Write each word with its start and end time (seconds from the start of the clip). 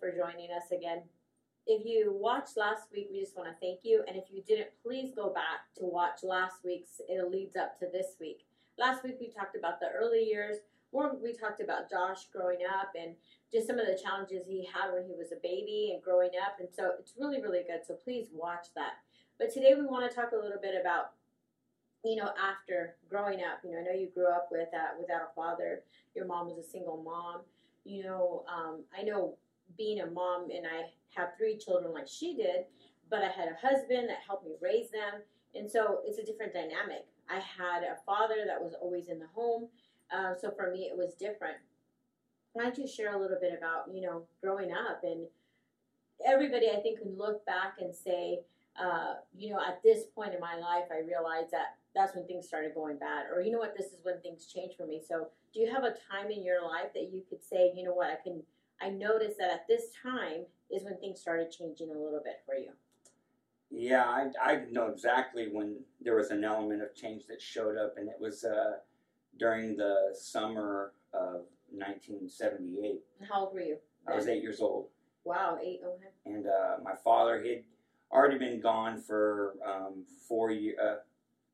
for 0.00 0.10
joining 0.10 0.50
us 0.50 0.72
again. 0.72 1.02
If 1.66 1.84
you 1.84 2.12
watched 2.12 2.56
last 2.56 2.88
week, 2.92 3.08
we 3.12 3.20
just 3.20 3.36
want 3.36 3.48
to 3.48 3.60
thank 3.60 3.80
you. 3.84 4.02
And 4.08 4.16
if 4.16 4.24
you 4.30 4.42
didn't, 4.42 4.70
please 4.82 5.12
go 5.14 5.28
back 5.28 5.70
to 5.76 5.84
watch 5.84 6.24
last 6.24 6.64
week's. 6.64 7.00
It 7.08 7.30
leads 7.30 7.54
up 7.54 7.78
to 7.78 7.86
this 7.92 8.16
week. 8.18 8.46
Last 8.78 9.04
week, 9.04 9.18
we 9.20 9.28
talked 9.28 9.56
about 9.56 9.78
the 9.78 9.88
early 9.94 10.24
years. 10.24 10.56
We 10.90 11.32
talked 11.34 11.60
about 11.60 11.88
Josh 11.88 12.26
growing 12.32 12.60
up 12.66 12.92
and 12.98 13.14
just 13.52 13.68
some 13.68 13.78
of 13.78 13.86
the 13.86 14.00
challenges 14.02 14.46
he 14.48 14.66
had 14.66 14.92
when 14.92 15.04
he 15.04 15.14
was 15.14 15.30
a 15.30 15.38
baby 15.42 15.92
and 15.92 16.02
growing 16.02 16.30
up. 16.42 16.58
And 16.58 16.68
so 16.74 16.92
it's 16.98 17.12
really, 17.16 17.40
really 17.40 17.62
good. 17.62 17.86
So 17.86 17.94
please 17.94 18.26
watch 18.32 18.66
that. 18.74 18.94
But 19.38 19.52
today, 19.52 19.74
we 19.78 19.86
want 19.86 20.10
to 20.10 20.14
talk 20.14 20.32
a 20.32 20.36
little 20.42 20.60
bit 20.60 20.74
about 20.80 21.12
you 22.04 22.16
know, 22.16 22.30
after 22.40 22.96
growing 23.08 23.40
up, 23.40 23.60
you 23.62 23.72
know, 23.72 23.78
I 23.78 23.82
know 23.82 23.92
you 23.92 24.08
grew 24.14 24.28
up 24.28 24.48
with 24.50 24.68
uh, 24.72 24.96
without 24.98 25.22
a 25.30 25.34
father. 25.34 25.82
Your 26.14 26.24
mom 26.24 26.46
was 26.46 26.58
a 26.58 26.68
single 26.68 27.02
mom. 27.02 27.42
You 27.84 28.04
know, 28.04 28.44
um, 28.48 28.84
I 28.98 29.02
know 29.02 29.36
being 29.76 30.00
a 30.00 30.06
mom, 30.06 30.50
and 30.50 30.66
I 30.66 30.90
have 31.18 31.30
three 31.36 31.56
children 31.58 31.92
like 31.92 32.08
she 32.08 32.34
did, 32.34 32.64
but 33.10 33.22
I 33.22 33.28
had 33.28 33.48
a 33.48 33.66
husband 33.66 34.08
that 34.08 34.18
helped 34.26 34.46
me 34.46 34.54
raise 34.60 34.90
them, 34.90 35.22
and 35.54 35.70
so 35.70 36.00
it's 36.04 36.18
a 36.18 36.24
different 36.24 36.52
dynamic. 36.52 37.06
I 37.28 37.40
had 37.40 37.82
a 37.82 37.98
father 38.06 38.44
that 38.46 38.62
was 38.62 38.74
always 38.80 39.08
in 39.08 39.18
the 39.18 39.28
home, 39.34 39.68
uh, 40.12 40.34
so 40.40 40.50
for 40.50 40.70
me 40.70 40.90
it 40.90 40.96
was 40.96 41.14
different. 41.14 41.58
Why 42.52 42.64
don't 42.64 42.78
you 42.78 42.86
share 42.86 43.14
a 43.14 43.20
little 43.20 43.38
bit 43.40 43.56
about 43.56 43.94
you 43.94 44.00
know 44.00 44.24
growing 44.42 44.72
up 44.72 45.02
and 45.04 45.26
everybody 46.26 46.68
I 46.70 46.80
think 46.80 47.00
can 47.00 47.16
look 47.16 47.44
back 47.46 47.76
and 47.80 47.94
say, 47.94 48.40
uh, 48.80 49.14
you 49.36 49.50
know, 49.50 49.60
at 49.66 49.82
this 49.82 50.04
point 50.14 50.34
in 50.34 50.40
my 50.40 50.56
life, 50.56 50.84
I 50.90 51.00
realized 51.06 51.50
that 51.52 51.76
that's 51.94 52.14
when 52.14 52.26
things 52.26 52.46
started 52.46 52.74
going 52.74 52.98
bad. 52.98 53.26
Or, 53.34 53.42
you 53.42 53.50
know 53.50 53.58
what, 53.58 53.76
this 53.76 53.86
is 53.86 53.98
when 54.02 54.20
things 54.20 54.46
changed 54.46 54.76
for 54.76 54.86
me. 54.86 55.02
So, 55.06 55.28
do 55.52 55.60
you 55.60 55.72
have 55.72 55.82
a 55.82 55.94
time 56.10 56.30
in 56.30 56.44
your 56.44 56.62
life 56.62 56.92
that 56.94 57.10
you 57.12 57.22
could 57.28 57.42
say, 57.42 57.72
you 57.74 57.82
know 57.82 57.92
what, 57.92 58.10
I 58.10 58.16
can, 58.22 58.42
I 58.80 58.90
noticed 58.90 59.38
that 59.38 59.50
at 59.50 59.66
this 59.68 59.86
time 60.02 60.46
is 60.70 60.84
when 60.84 60.96
things 60.98 61.20
started 61.20 61.50
changing 61.50 61.90
a 61.90 61.98
little 61.98 62.20
bit 62.22 62.40
for 62.46 62.54
you? 62.54 62.70
Yeah, 63.70 64.04
I, 64.04 64.30
I 64.42 64.64
know 64.70 64.88
exactly 64.88 65.48
when 65.52 65.76
there 66.00 66.16
was 66.16 66.30
an 66.30 66.42
element 66.44 66.82
of 66.82 66.94
change 66.94 67.26
that 67.28 67.40
showed 67.40 67.76
up, 67.76 67.94
and 67.98 68.08
it 68.08 68.16
was 68.18 68.44
uh, 68.44 68.78
during 69.38 69.76
the 69.76 70.10
summer 70.14 70.92
of 71.12 71.42
1978. 71.70 73.00
How 73.28 73.42
old 73.44 73.54
were 73.54 73.60
you? 73.60 73.76
I 74.08 74.16
was 74.16 74.26
eight 74.28 74.42
years 74.42 74.60
old. 74.60 74.88
Wow, 75.24 75.58
eight, 75.62 75.80
okay. 75.86 76.08
And 76.26 76.46
uh, 76.46 76.76
my 76.82 76.94
father, 77.04 77.40
he'd 77.42 77.64
already 78.10 78.38
been 78.38 78.60
gone 78.60 79.00
for 79.00 79.54
um, 79.64 80.04
four 80.26 80.50
years. 80.50 80.78
Uh, 80.82 80.96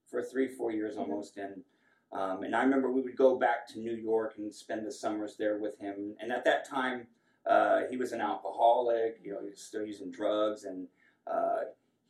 for 0.09 0.23
three, 0.23 0.47
four 0.47 0.71
years 0.71 0.95
Mhm. 0.95 1.01
almost. 1.01 1.37
And 1.37 1.65
um, 2.13 2.45
and 2.45 2.55
I 2.55 2.63
remember 2.63 2.91
we 2.93 3.01
would 3.03 3.17
go 3.17 3.37
back 3.37 3.67
to 3.69 3.81
New 3.81 3.93
York 3.97 4.39
and 4.39 4.55
spend 4.55 4.87
the 4.87 4.93
summers 4.93 5.37
there 5.37 5.59
with 5.59 5.77
him. 5.81 6.15
And 6.21 6.31
at 6.31 6.45
that 6.45 6.65
time, 6.65 7.09
uh, 7.49 7.81
he 7.91 7.97
was 7.97 8.13
an 8.13 8.21
alcoholic. 8.21 9.21
You 9.23 9.35
know, 9.35 9.41
he 9.43 9.51
was 9.51 9.61
still 9.63 9.85
using 9.85 10.11
drugs, 10.11 10.65
and 10.65 10.89
uh, 11.27 11.61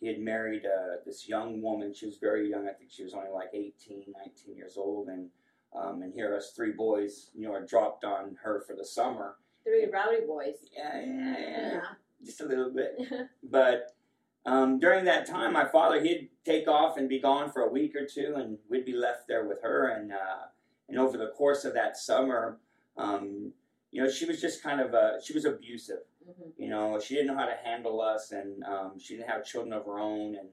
he 0.00 0.06
had 0.08 0.18
married 0.20 0.64
uh, 0.66 0.96
this 1.04 1.28
young 1.28 1.62
woman. 1.62 1.94
She 1.94 2.06
was 2.06 2.18
very 2.18 2.50
young. 2.50 2.68
I 2.68 2.72
think 2.72 2.90
she 2.90 3.02
was 3.04 3.14
only 3.14 3.30
like 3.30 3.48
18, 3.54 4.04
19 4.24 4.56
years 4.56 4.76
old. 4.76 5.08
And 5.08 5.28
um, 5.74 6.02
and 6.02 6.12
here 6.14 6.34
us 6.34 6.52
three 6.56 6.72
boys, 6.72 7.30
you 7.34 7.46
know, 7.46 7.52
are 7.52 7.64
dropped 7.66 8.04
on 8.04 8.36
her 8.42 8.62
for 8.66 8.74
the 8.74 8.84
summer. 8.84 9.36
Three 9.64 9.86
rowdy 9.92 10.24
boys. 10.26 10.54
Yeah, 10.74 11.00
yeah, 11.04 11.34
yeah, 11.38 11.70
Yeah. 11.72 11.80
just 12.24 12.40
a 12.40 12.46
little 12.46 12.70
bit. 12.70 12.96
But 13.42 13.92
um, 14.46 14.78
during 14.78 15.04
that 15.06 15.26
time, 15.26 15.52
my 15.52 15.66
father 15.66 16.00
he'd 16.00 16.28
take 16.44 16.68
off 16.68 16.96
and 16.96 17.08
be 17.08 17.18
gone 17.18 17.50
for 17.50 17.62
a 17.62 17.68
week 17.68 17.94
or 17.96 18.06
two, 18.06 18.34
and 18.36 18.58
we'd 18.70 18.84
be 18.86 18.92
left 18.94 19.26
there 19.28 19.44
with 19.46 19.60
her. 19.62 19.88
And 19.88 20.12
uh, 20.12 20.46
and 20.88 20.98
over 20.98 21.18
the 21.18 21.28
course 21.36 21.64
of 21.64 21.74
that 21.74 21.96
summer, 21.96 22.58
um, 22.96 23.52
you 23.92 24.02
know, 24.02 24.10
she 24.10 24.24
was 24.26 24.40
just 24.40 24.62
kind 24.62 24.80
of 24.80 24.94
uh, 24.94 25.20
she 25.20 25.32
was 25.32 25.44
abusive. 25.44 26.00
Mhm. 26.28 26.52
You 26.56 26.68
know, 26.68 26.98
she 27.00 27.14
didn't 27.14 27.28
know 27.28 27.36
how 27.38 27.46
to 27.46 27.56
handle 27.64 28.00
us, 28.00 28.32
and 28.32 28.62
um, 28.64 28.98
she 28.98 29.16
didn't 29.16 29.30
have 29.30 29.44
children 29.44 29.72
of 29.72 29.84
her 29.86 29.98
own, 29.98 30.36
and 30.36 30.48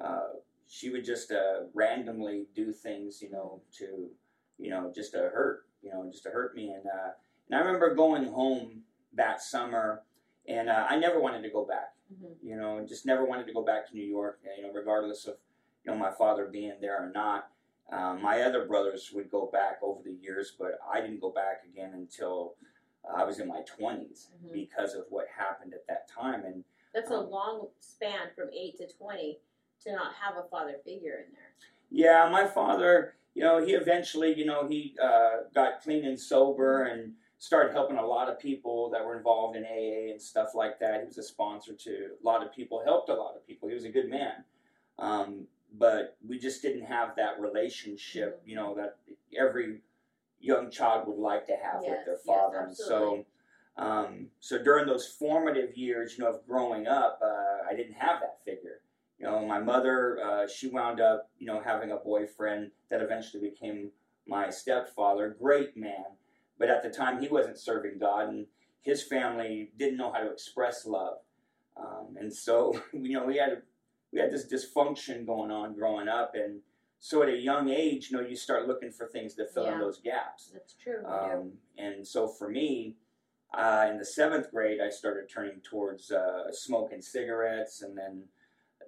uh, 0.00 0.28
she 0.68 0.90
would 0.90 1.04
just 1.04 1.32
uh, 1.32 1.64
randomly 1.74 2.46
do 2.54 2.72
things, 2.72 3.20
you 3.22 3.30
know, 3.30 3.60
to 3.78 4.10
you 4.58 4.70
know 4.70 4.92
just 4.94 5.12
to 5.12 5.18
hurt, 5.18 5.66
you 5.82 5.90
know, 5.90 6.08
just 6.10 6.22
to 6.24 6.30
hurt 6.30 6.54
me. 6.54 6.70
And 6.72 6.86
uh, 6.86 7.10
and 7.48 7.56
I 7.56 7.64
remember 7.64 7.94
going 7.94 8.24
home 8.26 8.82
that 9.14 9.42
summer, 9.42 10.02
and 10.46 10.68
uh, 10.68 10.86
I 10.88 10.96
never 10.98 11.20
wanted 11.20 11.42
to 11.42 11.50
go 11.50 11.64
back 11.64 11.92
Mhm. 12.12 12.36
you 12.40 12.56
know, 12.56 12.86
just 12.86 13.04
never 13.04 13.24
wanted 13.24 13.46
to 13.48 13.52
go 13.52 13.62
back 13.64 13.88
to 13.88 13.94
New 13.94 14.04
York, 14.04 14.38
you 14.56 14.62
know, 14.62 14.70
regardless 14.72 15.26
of, 15.26 15.34
you 15.84 15.90
know, 15.90 15.98
my 15.98 16.12
father 16.12 16.46
being 16.46 16.74
there 16.80 17.02
or 17.04 17.10
not. 17.10 17.50
Um, 17.90 18.22
my 18.22 18.42
other 18.42 18.64
brothers 18.64 19.10
would 19.12 19.28
go 19.28 19.46
back 19.46 19.78
over 19.82 20.02
the 20.04 20.12
years, 20.12 20.52
but 20.56 20.78
I 20.88 21.00
didn't 21.00 21.20
go 21.20 21.30
back 21.30 21.64
again 21.64 21.94
until 21.94 22.54
I 23.14 23.24
was 23.24 23.38
in 23.38 23.48
my 23.48 23.62
20s 23.62 24.30
Mhm. 24.44 24.52
because 24.52 24.94
of 24.94 25.06
what 25.10 25.26
happened 25.28 25.74
at 25.74 25.86
that 25.86 26.08
time. 26.08 26.44
And 26.44 26.64
That's 26.92 27.10
a 27.10 27.18
Um, 27.18 27.30
long 27.30 27.70
span 27.80 28.30
from 28.34 28.50
eight 28.54 28.78
to 28.78 28.86
20 28.88 29.38
to 29.80 29.92
not 29.92 30.14
have 30.14 30.38
a 30.38 30.44
father 30.44 30.78
figure 30.78 31.18
in 31.26 31.32
there. 31.32 31.52
yeah, 31.90 32.28
my 32.30 32.46
father, 32.46 33.16
you 33.34 33.42
know, 33.42 33.58
he 33.58 33.74
eventually, 33.74 34.32
you 34.32 34.46
know, 34.46 34.66
he 34.66 34.96
uh, 34.98 35.42
got 35.54 35.82
clean 35.82 36.06
and 36.06 36.18
sober 36.18 36.84
and 36.84 37.14
started 37.38 37.72
helping 37.72 37.98
a 37.98 38.06
lot 38.06 38.30
of 38.30 38.38
people 38.38 38.88
that 38.88 39.04
were 39.04 39.14
involved 39.16 39.56
in 39.56 39.64
AA 39.66 40.10
and 40.10 40.20
stuff 40.22 40.54
like 40.54 40.78
that. 40.78 41.00
He 41.00 41.06
was 41.06 41.18
a 41.18 41.22
sponsor 41.22 41.74
to 41.74 42.16
a 42.18 42.24
lot 42.24 42.42
of 42.42 42.50
people, 42.50 42.82
helped 42.82 43.10
a 43.10 43.14
lot 43.14 43.36
of 43.36 43.46
people. 43.46 43.68
He 43.68 43.74
was 43.74 43.84
a 43.84 43.90
good 43.90 44.08
man. 44.08 44.42
Um, 44.98 45.46
but 45.74 46.16
we 46.26 46.38
just 46.38 46.62
didn't 46.62 46.86
have 46.86 47.14
that 47.16 47.38
relationship, 47.38 48.40
you 48.46 48.56
know, 48.56 48.74
that 48.76 48.96
every 49.36 49.82
young 50.46 50.70
child 50.70 51.06
would 51.08 51.18
like 51.18 51.46
to 51.46 51.52
have 51.52 51.80
Yes, 51.82 51.90
with 51.90 52.04
their 52.06 52.14
yes, 52.14 52.24
father. 52.26 52.58
and 52.60 52.76
so, 52.76 53.24
um, 53.76 54.28
so 54.40 54.62
during 54.62 54.86
those 54.86 55.06
formative 55.06 55.76
years, 55.76 56.16
you 56.16 56.24
know, 56.24 56.30
of 56.30 56.46
growing 56.46 56.86
up, 56.86 57.18
uh, 57.22 57.70
I 57.70 57.74
didn't 57.76 57.94
have 57.94 58.20
that 58.20 58.38
figure. 58.44 58.80
You 59.18 59.26
know, 59.26 59.46
my 59.46 59.58
mother, 59.60 60.18
uh, 60.22 60.46
she 60.46 60.68
wound 60.68 61.00
up, 61.00 61.30
you 61.38 61.46
know, 61.46 61.60
having 61.64 61.90
a 61.90 61.96
boyfriend 61.96 62.70
that 62.90 63.00
eventually 63.02 63.48
became 63.50 63.90
my 64.26 64.50
stepfather. 64.50 65.36
Great 65.40 65.76
man, 65.76 66.04
but 66.58 66.68
at 66.68 66.82
the 66.82 66.90
time 66.90 67.20
he 67.20 67.28
wasn't 67.28 67.58
serving 67.58 67.98
God, 67.98 68.28
and 68.28 68.46
his 68.82 69.02
family 69.02 69.70
didn't 69.78 69.96
know 69.98 70.12
how 70.12 70.20
to 70.20 70.30
express 70.30 70.86
love, 70.86 71.18
um, 71.76 72.16
and 72.18 72.32
so 72.32 72.80
you 72.92 73.14
know 73.18 73.24
we 73.24 73.36
had 73.38 73.62
we 74.12 74.20
had 74.20 74.30
this 74.32 74.46
dysfunction 74.46 75.26
going 75.26 75.50
on 75.50 75.74
growing 75.74 76.08
up, 76.08 76.32
and 76.34 76.60
so 76.98 77.22
at 77.22 77.28
a 77.28 77.36
young 77.36 77.68
age, 77.68 78.10
you 78.10 78.16
know, 78.16 78.26
you 78.26 78.36
start 78.36 78.66
looking 78.66 78.90
for 78.90 79.06
things 79.06 79.34
to 79.34 79.46
fill 79.46 79.66
in 79.66 79.78
those 79.78 80.00
gaps. 80.00 80.50
That's 80.52 80.74
true. 80.74 81.04
Um, 81.06 81.52
and 81.78 82.06
so 82.06 82.26
for 82.26 82.48
me, 82.48 82.96
uh, 83.54 83.86
in 83.90 83.98
the 83.98 84.04
seventh 84.04 84.50
grade, 84.50 84.80
I 84.80 84.90
started 84.90 85.28
turning 85.28 85.60
towards 85.62 86.10
uh, 86.10 86.52
smoking 86.52 87.00
cigarettes, 87.00 87.82
and 87.82 87.96
then 87.96 88.24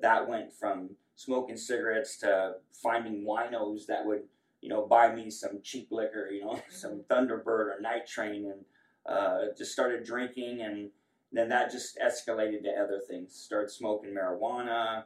that 0.01 0.29
went 0.29 0.53
from 0.53 0.91
smoking 1.17 1.57
cigarettes 1.57 2.19
to 2.19 2.55
finding 2.73 3.25
winos 3.25 3.87
that 3.87 4.05
would, 4.05 4.23
you 4.61 4.69
know, 4.69 4.87
buy 4.87 5.15
me 5.15 5.31
some 5.31 5.61
cheap 5.63 5.89
liquor, 5.91 6.29
you 6.31 6.45
know, 6.45 6.61
some 6.71 7.03
Thunderbird 7.11 7.47
or 7.47 7.79
Night 7.81 8.07
Train, 8.07 8.53
and 8.53 8.65
uh, 9.07 9.55
just 9.57 9.73
started 9.73 10.05
drinking, 10.05 10.63
and 10.63 10.91
then 11.33 11.49
that 11.51 11.71
just 11.71 11.99
escalated 11.99 12.63
to 12.65 12.71
other 12.71 13.01
things. 13.07 13.35
Started 13.35 13.71
smoking 13.71 14.15
marijuana, 14.15 15.05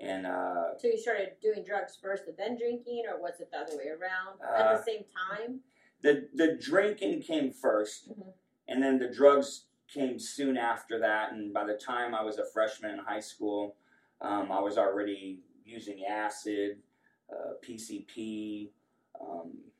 and 0.00 0.26
uh, 0.26 0.76
So 0.78 0.88
you 0.88 0.98
started 0.98 1.32
doing 1.40 1.64
drugs 1.64 1.96
first 2.00 2.24
and 2.28 2.36
then 2.36 2.56
drinking, 2.56 3.04
or 3.10 3.20
was 3.20 3.40
it 3.40 3.50
the 3.50 3.58
other 3.58 3.76
way 3.76 3.88
around 3.88 4.40
at 4.42 4.66
Uh, 4.66 4.76
the 4.76 4.82
same 4.82 5.04
time? 5.30 5.60
the 6.02 6.28
the 6.34 6.54
drinking 6.56 7.22
came 7.22 7.50
1st 7.50 8.10
Mhm. 8.10 8.32
and 8.68 8.82
then 8.82 8.98
the 8.98 9.08
drugs 9.08 9.66
came 9.88 10.18
soon 10.18 10.56
after 10.56 10.98
that. 10.98 11.32
And 11.32 11.52
by 11.54 11.64
the 11.64 11.76
time 11.78 12.14
I 12.14 12.22
was 12.22 12.38
a 12.38 12.44
freshman 12.44 12.92
in 12.92 12.98
high 12.98 13.20
school, 13.20 13.76
um, 14.20 14.50
I 14.52 14.60
was 14.60 14.76
already 14.78 15.42
using 15.64 16.04
acid, 16.04 16.82
uh, 17.30 17.54
PCP, 17.62 18.72
um, 19.20 19.72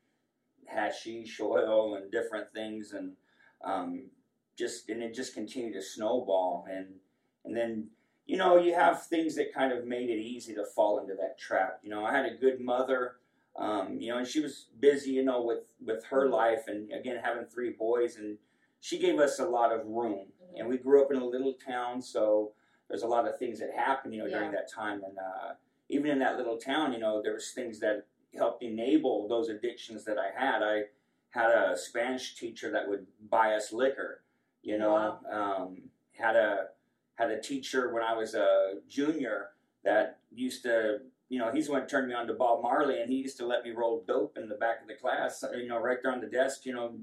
hashish 0.65 1.39
oil, 1.39 1.95
and 1.95 2.11
different 2.11 2.49
things, 2.51 2.93
and 2.93 3.15
um, 3.61 4.09
just 4.55 4.89
and 4.89 5.01
it 5.03 5.13
just 5.13 5.33
continued 5.33 5.73
to 5.73 5.81
snowball. 5.81 6.65
And 6.69 6.99
and 7.45 7.55
then 7.55 7.89
you 8.27 8.37
know 8.37 8.57
you 8.57 8.73
have 8.75 9.03
things 9.07 9.35
that 9.35 9.53
kind 9.53 9.71
of 9.73 9.85
made 9.85 10.09
it 10.09 10.19
easy 10.19 10.53
to 10.55 10.65
fall 10.65 10.99
into 10.99 11.15
that 11.15 11.39
trap. 11.39 11.79
You 11.83 11.89
know, 11.89 12.05
I 12.05 12.11
had 12.13 12.25
a 12.25 12.35
good 12.35 12.59
mother 12.59 13.15
um, 13.57 13.99
you 13.99 14.11
know, 14.11 14.19
and 14.19 14.27
she 14.27 14.39
was 14.39 14.67
busy, 14.79 15.11
you 15.11 15.23
know, 15.25 15.41
with 15.41 15.63
with 15.83 16.03
her 16.05 16.29
life, 16.29 16.65
and 16.67 16.91
again 16.93 17.19
having 17.23 17.45
three 17.45 17.71
boys, 17.71 18.17
and 18.17 18.37
she 18.79 18.99
gave 18.99 19.19
us 19.19 19.39
a 19.39 19.45
lot 19.45 19.71
of 19.71 19.85
room. 19.87 20.27
Mhm. 20.53 20.59
And 20.59 20.69
we 20.69 20.77
grew 20.77 21.01
up 21.03 21.11
in 21.11 21.17
a 21.17 21.25
little 21.25 21.53
town, 21.53 22.01
so 22.01 22.53
there's 22.87 23.01
a 23.01 23.07
lot 23.07 23.27
of 23.27 23.37
things 23.39 23.59
that 23.59 23.71
happened, 23.73 24.13
you 24.13 24.21
know, 24.21 24.29
during 24.29 24.51
that 24.51 24.71
time, 24.71 25.03
and 25.03 25.17
uh, 25.17 25.53
even 25.89 26.11
in 26.11 26.19
that 26.19 26.37
little 26.37 26.57
town, 26.57 26.93
you 26.93 26.99
know, 26.99 27.21
there 27.21 27.33
was 27.33 27.51
things 27.51 27.79
that 27.79 28.05
helped 28.35 28.61
enable 28.61 29.27
those 29.27 29.49
addictions 29.49 30.05
that 30.05 30.17
I 30.19 30.29
had. 30.39 30.61
I 30.61 30.83
had 31.31 31.49
a 31.49 31.75
Spanish 31.77 32.35
teacher 32.35 32.69
that 32.71 32.87
would 32.87 33.07
buy 33.29 33.55
us 33.55 33.73
liquor, 33.73 34.21
you 34.61 34.77
know, 34.77 34.93
Wow. 34.93 35.19
um, 35.65 35.89
had 36.11 36.35
a 36.35 36.69
had 37.17 37.31
a 37.31 37.41
teacher 37.41 37.93
when 37.93 38.03
I 38.03 38.13
was 38.13 38.33
a 38.33 38.75
junior 38.87 39.49
that 39.83 40.19
used 40.31 40.63
to 40.63 40.99
you 41.29 41.39
know, 41.39 41.51
he's 41.51 41.65
the 41.65 41.73
one 41.73 41.81
that 41.81 41.89
turned 41.89 42.07
me 42.07 42.13
on 42.13 42.25
to 42.27 42.33
Bob 42.33 42.63
Marley, 42.63 43.01
and 43.01 43.09
he 43.11 43.17
used 43.17 43.37
to 43.37 43.45
let 43.45 43.63
me 43.63 43.71
roll 43.71 44.01
dope 44.07 44.37
in 44.37 44.47
the 44.47 44.55
back 44.55 44.81
of 44.81 44.87
the 44.87 44.93
class, 44.93 45.43
you 45.57 45.67
know, 45.67 45.77
right 45.77 45.97
there 46.01 46.13
on 46.13 46.21
the 46.21 46.27
desk, 46.27 46.65
you 46.65 46.73
know, 46.73 46.97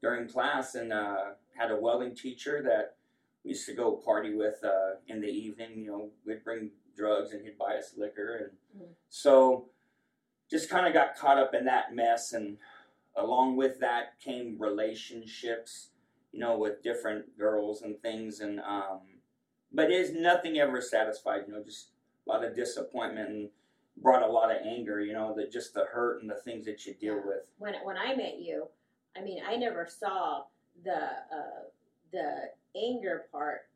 during 0.00 0.26
class 0.26 0.74
and 0.76 0.92
uh, 0.92 1.32
had 1.54 1.70
a 1.70 1.76
welding 1.76 2.14
teacher 2.14 2.62
that 2.62 2.94
we 3.44 3.50
used 3.50 3.66
to 3.66 3.74
go 3.74 3.92
party 3.92 4.34
with 4.34 4.64
uh, 4.64 4.94
in 5.08 5.20
the 5.20 5.28
evening. 5.28 5.72
You 5.76 5.86
know, 5.86 6.10
we'd 6.24 6.42
bring 6.42 6.70
drugs 6.96 7.32
and 7.32 7.44
he'd 7.44 7.58
buy 7.58 7.76
us 7.76 7.92
liquor, 7.98 8.50
and 8.74 8.82
Mhm. 8.82 8.88
so 9.10 9.68
just 10.50 10.70
kind 10.70 10.86
of 10.86 10.94
got 10.94 11.14
caught 11.14 11.36
up 11.38 11.52
in 11.54 11.66
that 11.66 11.94
mess. 11.94 12.32
And 12.32 12.56
along 13.14 13.56
with 13.56 13.78
that 13.80 14.18
came 14.20 14.56
relationships, 14.58 15.90
you 16.32 16.38
know, 16.40 16.56
with 16.56 16.82
different 16.82 17.36
girls 17.36 17.82
and 17.82 18.00
things. 18.00 18.40
And 18.40 18.60
um, 18.60 19.00
but 19.74 19.90
is 19.90 20.12
nothing 20.14 20.58
ever 20.58 20.80
satisfied. 20.80 21.42
You 21.46 21.54
know, 21.54 21.62
just 21.62 21.88
a 22.26 22.30
lot 22.30 22.44
of 22.44 22.54
disappointment 22.54 23.28
and 23.28 23.48
brought 24.00 24.22
a 24.22 24.32
lot 24.32 24.50
of 24.50 24.58
anger. 24.64 25.00
You 25.00 25.12
know, 25.12 25.34
that 25.36 25.52
just 25.52 25.74
the 25.74 25.84
hurt 25.92 26.22
and 26.22 26.30
the 26.30 26.36
things 26.36 26.64
that 26.66 26.86
you 26.86 26.94
deal 26.94 27.16
with. 27.16 27.42
when 27.58 27.74
when 27.82 27.98
I 27.98 28.14
met 28.14 28.38
you, 28.40 28.68
I 29.16 29.20
mean, 29.20 29.42
I 29.46 29.56
never 29.56 29.86
saw 29.86 30.44
the 30.84 30.96
uh, 30.96 31.64
the 32.12 32.50
anger 32.76 33.26
part 33.30 33.66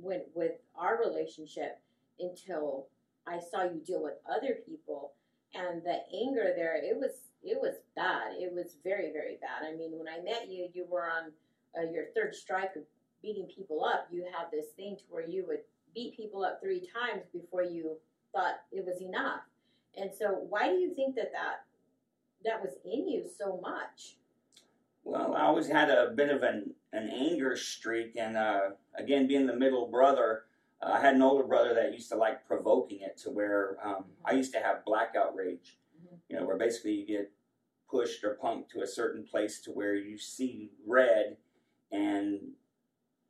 when 0.00 0.22
with 0.34 0.52
our 0.76 0.98
relationship 1.04 1.80
until 2.20 2.86
I 3.26 3.40
saw 3.40 3.64
you 3.64 3.80
deal 3.84 4.02
with 4.02 4.14
other 4.30 4.58
people, 4.66 5.12
and 5.54 5.82
the 5.82 5.98
anger 6.16 6.52
there 6.56 6.76
it 6.76 6.96
was 6.96 7.12
it 7.42 7.58
was 7.60 7.74
bad. 7.96 8.34
It 8.38 8.52
was 8.52 8.76
very 8.84 9.12
very 9.12 9.38
bad. 9.40 9.66
I 9.68 9.76
mean, 9.76 9.98
when 9.98 10.08
I 10.08 10.22
met 10.22 10.48
you, 10.48 10.68
you 10.72 10.86
were 10.88 11.08
on 11.10 11.32
uh, 11.76 11.90
your 11.90 12.06
third 12.14 12.34
strike 12.34 12.72
beating 13.22 13.48
people 13.54 13.84
up. 13.84 14.08
You 14.10 14.24
had 14.24 14.50
this 14.50 14.66
thing 14.76 14.96
to 14.96 15.02
where 15.08 15.26
you 15.26 15.44
would 15.46 15.60
beat 15.94 16.16
people 16.16 16.44
up 16.44 16.60
three 16.60 16.80
times 16.80 17.24
before 17.32 17.62
you 17.62 17.96
thought 18.32 18.60
it 18.72 18.84
was 18.84 19.00
enough. 19.00 19.40
And 19.96 20.10
so, 20.16 20.46
why 20.48 20.68
do 20.68 20.74
you 20.74 20.94
think 20.94 21.16
that 21.16 21.32
that 21.32 21.64
that 22.44 22.62
was 22.62 22.74
in 22.84 23.08
you 23.08 23.26
so 23.38 23.60
much? 23.60 24.16
Well, 25.04 25.34
I 25.34 25.42
always 25.46 25.68
had 25.68 25.90
a 25.90 26.10
bit 26.14 26.28
of 26.28 26.42
an, 26.42 26.74
an 26.92 27.08
anger 27.08 27.56
streak, 27.56 28.16
and 28.16 28.36
uh, 28.36 28.70
again, 28.94 29.26
being 29.26 29.46
the 29.46 29.56
middle 29.56 29.88
brother, 29.88 30.44
uh, 30.82 30.92
I 30.92 31.00
had 31.00 31.14
an 31.14 31.22
older 31.22 31.44
brother 31.44 31.74
that 31.74 31.92
used 31.92 32.10
to 32.10 32.16
like 32.16 32.46
provoking 32.46 33.00
it 33.00 33.16
to 33.18 33.30
where 33.30 33.78
um, 33.82 34.04
I 34.24 34.32
used 34.32 34.52
to 34.52 34.60
have 34.60 34.84
blackout 34.84 35.34
rage. 35.34 35.78
Mhm. 35.96 36.18
You 36.28 36.36
know, 36.36 36.46
where 36.46 36.56
basically 36.56 36.92
you 36.92 37.06
get 37.06 37.32
pushed 37.90 38.22
or 38.22 38.38
punked 38.42 38.68
to 38.70 38.82
a 38.82 38.86
certain 38.86 39.24
place 39.24 39.60
to 39.62 39.70
where 39.70 39.94
you 39.94 40.18
see 40.18 40.72
red, 40.86 41.38
and 41.90 42.52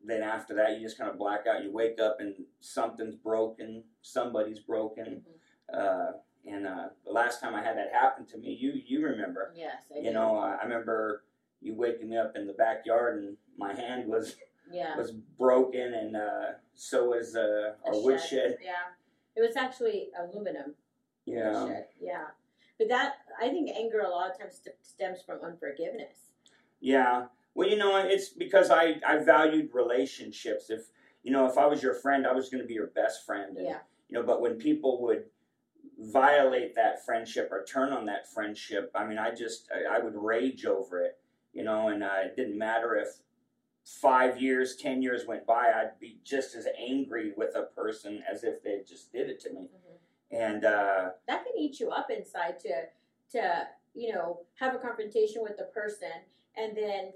then 0.05 0.23
after 0.23 0.55
that, 0.55 0.77
you 0.77 0.81
just 0.83 0.97
kind 0.99 1.11
of 1.11 1.19
black 1.19 1.47
out. 1.47 1.63
You 1.65 1.73
wake 1.73 2.01
up 2.01 2.19
and 2.21 2.35
something's 2.61 3.17
broken, 3.17 3.83
somebody's 4.03 4.61
broken. 4.61 5.23
Uh, 5.73 6.13
and 6.47 6.67
uh, 6.67 6.89
the 7.05 7.13
last 7.13 7.41
time 7.41 7.55
I 7.55 7.63
had 7.63 7.77
that 7.77 7.91
happen 7.93 8.25
to 8.27 8.39
me, 8.39 8.57
you 8.59 8.73
you 8.87 9.05
remember 9.05 9.53
Yes, 9.57 9.83
I 9.95 9.99
you 9.99 10.05
do. 10.05 10.13
know, 10.13 10.37
I 10.39 10.63
remember 10.63 11.25
you 11.61 11.75
waking 11.75 12.09
me 12.11 12.17
up 12.17 12.33
in 12.37 12.47
the 12.47 12.53
backyard 12.53 13.23
and 13.23 13.37
my 13.59 13.75
hand 13.75 14.07
was 14.09 14.37
yeah. 14.73 14.97
was 14.97 15.11
broken, 15.13 15.95
and 15.95 16.17
uh, 16.17 16.53
so 16.75 17.11
was 17.11 17.35
uh, 17.37 17.73
A 17.85 17.89
our 17.89 18.19
shed. 18.19 18.57
Yeah, 18.63 18.73
it 19.37 19.41
was 19.47 19.57
actually 19.57 20.09
aluminum. 20.19 20.75
Yeah, 21.27 21.67
shed. 21.67 21.87
Yeah, 22.01 22.25
but 22.79 22.89
that 22.89 23.17
I 23.41 23.49
think 23.49 23.71
anger 23.77 24.01
a 24.01 24.09
lot 24.09 24.31
of 24.31 24.39
times 24.39 24.61
st- 24.63 24.77
stems 24.81 25.19
from 25.27 25.41
unforgiveness. 25.45 26.33
yeah. 26.81 27.27
Well, 27.59 27.69
you 27.69 27.77
know, 27.77 27.97
it's 27.97 28.29
because 28.29 28.71
I 28.71 29.01
I 29.05 29.19
valued 29.19 29.71
relationships. 29.75 30.71
If 30.71 30.83
you 31.25 31.33
know, 31.33 31.45
if 31.47 31.59
I 31.59 31.67
was 31.67 31.83
your 31.83 31.95
friend, 31.95 32.25
I 32.25 32.33
was 32.33 32.51
going 32.51 32.63
to 32.63 32.69
be 32.69 32.75
your 32.75 32.87
best 32.87 33.27
friend. 33.27 33.57
And, 33.57 33.67
Yeah, 33.67 33.81
You 34.09 34.17
know, 34.17 34.23
but 34.23 34.41
when 34.41 34.59
people 34.59 35.03
would 35.03 35.25
violate 35.99 36.77
that 36.77 37.05
friendship 37.05 37.49
or 37.51 37.65
turn 37.65 37.93
on 37.93 38.07
that 38.07 38.33
friendship, 38.33 38.93
I 38.95 39.05
mean, 39.05 39.19
I 39.19 39.35
just 39.35 39.69
I, 39.75 39.97
I 39.97 39.99
would 39.99 40.15
rage 40.15 40.67
over 40.67 41.03
it. 41.03 41.19
You 41.53 41.65
know, 41.65 41.89
and 41.89 42.05
uh, 42.05 42.21
it 42.27 42.37
didn't 42.37 42.57
matter 42.57 42.95
if 42.95 43.09
five 43.85 44.41
years, 44.41 44.77
ten 44.77 45.03
years 45.03 45.27
went 45.27 45.45
by, 45.45 45.73
I'd 45.75 45.99
be 45.99 46.21
just 46.23 46.55
as 46.55 46.69
angry 46.79 47.33
with 47.37 47.57
a 47.57 47.65
person 47.75 48.23
as 48.33 48.45
if 48.45 48.63
they 48.63 48.83
just 48.87 49.11
did 49.13 49.29
it 49.29 49.41
to 49.41 49.53
me. 49.53 49.63
Mhm. 49.63 49.97
And 50.31 50.65
uh, 50.65 51.11
that 51.27 51.45
can 51.45 51.55
eat 51.59 51.81
you 51.81 51.91
up 51.91 52.09
inside 52.09 52.61
to 52.61 52.87
to 53.33 53.67
you 53.95 54.13
know 54.13 54.43
have 54.61 54.77
a 54.77 54.79
confrontation 54.79 55.43
with 55.43 55.57
the 55.57 55.65
person, 55.65 56.23
and 56.57 56.77
then 56.77 57.15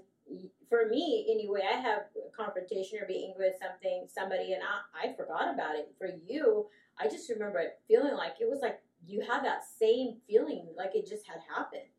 for 0.69 0.87
me 0.89 1.27
anyway, 1.29 1.61
I 1.71 1.77
have 1.77 2.03
a 2.17 2.35
confrontation 2.35 2.99
or 3.01 3.05
be 3.07 3.25
angry 3.27 3.47
with 3.49 3.55
something 3.61 4.07
somebody, 4.07 4.53
and 4.53 4.61
I 4.63 5.09
I 5.09 5.13
forgot 5.15 5.53
about 5.53 5.75
it. 5.75 5.93
For 5.97 6.09
you, 6.27 6.67
I 6.99 7.07
just 7.07 7.29
remember 7.29 7.59
it 7.59 7.79
feeling 7.87 8.15
like 8.15 8.33
it 8.39 8.49
was 8.49 8.59
like 8.61 8.81
you 9.07 9.21
had 9.21 9.43
that 9.43 9.63
same 9.79 10.17
feeling, 10.27 10.67
like 10.77 10.91
it 10.95 11.07
just 11.07 11.27
had 11.27 11.39
happened. 11.55 11.89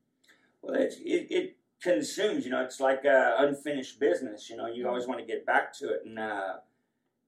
well, 0.63 0.75
it 0.75 0.95
it 1.01 1.57
consumes. 1.83 2.45
You 2.45 2.51
know, 2.53 2.63
it's 2.63 2.81
like 2.81 3.05
uh, 3.05 3.35
unfinished 3.39 4.01
business. 4.01 4.49
You 4.51 4.57
know, 4.57 4.67
you 4.67 4.89
always 4.89 5.07
want 5.07 5.21
to 5.21 5.27
get 5.27 5.45
back 5.47 5.73
to 5.79 5.91
it, 5.91 6.01
and 6.07 6.19
uh, 6.19 6.55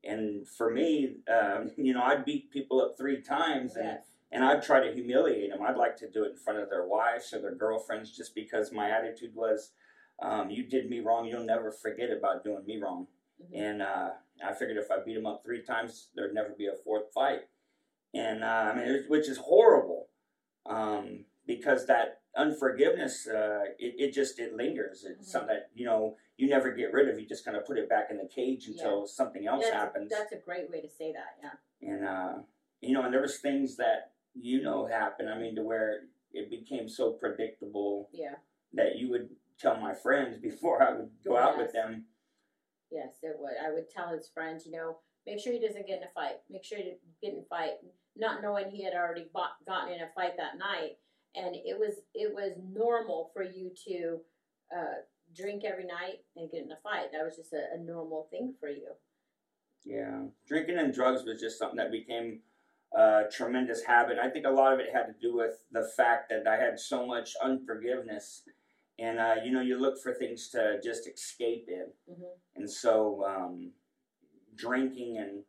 and 0.04 0.46
for 0.48 0.70
me, 0.70 1.16
um, 1.28 1.70
you 1.76 1.94
know, 1.94 2.02
I'd 2.02 2.24
beat 2.24 2.50
people 2.50 2.80
up 2.80 2.96
three 2.98 3.20
times, 3.20 3.76
and 3.76 3.84
Yes. 3.86 4.06
and 4.32 4.44
I'd 4.44 4.62
try 4.62 4.80
to 4.86 4.92
humiliate 4.92 5.50
them. 5.50 5.62
I'd 5.62 5.76
like 5.76 5.96
to 5.98 6.10
do 6.10 6.24
it 6.24 6.32
in 6.32 6.36
front 6.36 6.58
of 6.58 6.70
their 6.70 6.86
wives 6.86 7.32
or 7.32 7.40
their 7.40 7.54
girlfriends, 7.54 8.16
just 8.16 8.34
because 8.34 8.72
my 8.72 8.90
attitude 8.90 9.34
was, 9.34 9.72
um, 10.20 10.50
"You 10.50 10.64
did 10.64 10.88
me 10.90 11.00
wrong. 11.00 11.26
You'll 11.26 11.44
never 11.44 11.70
forget 11.70 12.10
about 12.10 12.44
doing 12.44 12.64
me 12.66 12.78
wrong." 12.78 13.06
Mhm. 13.42 13.58
And 13.60 13.82
uh, 13.82 14.10
I 14.44 14.52
figured 14.54 14.76
if 14.78 14.90
I 14.90 14.98
beat 15.04 15.16
him 15.16 15.26
up 15.26 15.42
three 15.44 15.62
times, 15.62 16.08
there'd 16.14 16.34
never 16.34 16.50
be 16.50 16.66
a 16.66 16.74
fourth 16.84 17.12
fight. 17.12 17.48
And 18.14 18.42
uh, 18.44 18.72
I 18.72 18.74
mean, 18.74 18.86
it- 18.88 19.10
which 19.10 19.28
is 19.28 19.38
horrible, 19.38 20.08
um, 20.64 21.24
because 21.46 21.86
that 21.86 22.20
unforgiveness, 22.36 23.26
uh, 23.26 23.64
it, 23.78 23.94
it 23.98 24.12
just 24.12 24.38
it 24.38 24.54
lingers. 24.54 25.04
It's 25.04 25.28
Mhm. 25.28 25.30
something 25.32 25.48
that 25.54 25.70
you 25.74 25.84
know 25.86 26.16
you 26.36 26.48
never 26.48 26.70
get 26.72 26.92
rid 26.92 27.08
of. 27.08 27.18
You 27.20 27.26
just 27.26 27.44
kind 27.44 27.56
of 27.56 27.64
put 27.64 27.78
it 27.78 27.88
back 27.88 28.10
in 28.10 28.18
the 28.18 28.26
cage 28.26 28.68
until 28.68 29.06
something 29.06 29.46
else 29.46 29.64
that's, 29.64 29.74
happens. 29.74 30.10
That's 30.10 30.32
a 30.32 30.36
great 30.38 30.70
way 30.70 30.80
to 30.80 30.88
say 30.88 31.12
that. 31.12 31.36
Yeah. 31.42 31.88
and 31.90 32.04
uh, 32.06 32.34
you 32.80 32.92
know, 32.94 33.02
and 33.02 33.12
there 33.12 33.22
was 33.22 33.38
things 33.38 33.76
that 33.76 34.12
you 34.34 34.62
know 34.62 34.86
happen. 34.86 35.28
I 35.28 35.38
mean, 35.38 35.54
to 35.56 35.62
where 35.62 36.04
it 36.32 36.50
became 36.50 36.88
so 36.88 37.12
predictable 37.12 38.08
Yeah. 38.12 38.36
that 38.74 38.96
you 38.96 39.08
would 39.10 39.30
tell 39.58 39.80
my 39.80 39.94
friends 39.94 40.38
before 40.38 40.82
I 40.82 40.92
would 40.94 41.10
go 41.24 41.36
out 41.36 41.56
with 41.56 41.72
Yes. 41.72 41.72
them. 41.72 42.06
Yes, 42.90 43.18
it 43.22 43.36
would. 43.38 43.56
I 43.56 43.72
would 43.72 43.90
tell 43.90 44.08
his 44.10 44.28
friends, 44.28 44.64
you 44.66 44.72
know, 44.72 45.00
make 45.26 45.40
sure 45.40 45.52
he 45.52 45.58
doesn't 45.58 45.86
get 45.86 45.98
in 45.98 46.04
a 46.04 46.10
fight. 46.10 46.40
Make 46.48 46.64
sure 46.64 46.78
he 46.78 46.84
didn't 46.84 47.00
get 47.20 47.32
in 47.32 47.40
a 47.40 47.44
fight, 47.44 47.78
not 48.14 48.42
knowing 48.42 48.70
he 48.70 48.84
had 48.84 48.94
already 48.94 49.28
bought, 49.32 49.64
gotten 49.66 49.92
in 49.94 50.00
a 50.02 50.08
fight 50.14 50.36
that 50.36 50.58
night. 50.58 50.98
And 51.34 51.54
it 51.54 51.78
was 51.78 52.00
it 52.14 52.32
was 52.32 52.56
normal 52.58 53.30
for 53.34 53.42
you 53.42 53.70
to 53.88 54.20
uh, 54.74 54.94
drink 55.34 55.64
every 55.64 55.84
night 55.84 56.24
and 56.36 56.50
get 56.50 56.62
in 56.64 56.72
a 56.72 56.76
fight. 56.76 57.12
That 57.12 57.24
was 57.24 57.36
just 57.36 57.52
a, 57.52 57.74
a 57.74 57.78
normal 57.78 58.28
thing 58.30 58.54
for 58.58 58.68
you. 58.70 58.92
Yeah, 59.84 60.26
drinking 60.46 60.78
and 60.78 60.94
drugs 60.94 61.24
was 61.24 61.40
just 61.40 61.58
something 61.58 61.76
that 61.76 61.90
became 61.92 62.40
a 62.96 63.24
tremendous 63.30 63.82
habit. 63.82 64.18
I 64.18 64.30
think 64.30 64.46
a 64.46 64.50
lot 64.50 64.72
of 64.72 64.80
it 64.80 64.92
had 64.92 65.06
to 65.06 65.14
do 65.20 65.34
with 65.36 65.62
the 65.70 65.86
fact 65.96 66.30
that 66.30 66.46
I 66.48 66.56
had 66.56 66.78
so 66.80 67.06
much 67.06 67.34
unforgiveness, 67.42 68.42
and 68.98 69.18
uh, 69.18 69.36
you 69.44 69.50
know, 69.52 69.60
you 69.60 69.78
look 69.78 70.00
for 70.02 70.12
things 70.14 70.48
to 70.50 70.80
just 70.82 71.06
escape 71.08 71.68
in, 71.68 71.86
hmm 72.08 72.22
and 72.56 72.70
so 72.70 73.22
um, 73.24 73.72
drinking 74.54 75.18
and 75.18 75.42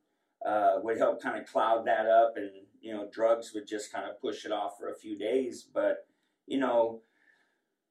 uh, 0.45 0.79
would 0.83 0.97
help 0.97 1.21
kind 1.21 1.39
of 1.39 1.47
cloud 1.47 1.85
that 1.87 2.05
up, 2.05 2.33
and 2.35 2.51
you 2.81 2.93
know, 2.93 3.07
drugs 3.11 3.53
would 3.53 3.67
just 3.67 3.91
kind 3.91 4.09
of 4.09 4.19
push 4.21 4.45
it 4.45 4.51
off 4.51 4.77
for 4.77 4.89
a 4.91 4.95
few 4.97 5.17
days. 5.17 5.67
But 5.73 6.05
you 6.45 6.59
know, 6.59 7.01